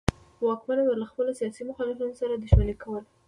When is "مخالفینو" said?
1.69-2.19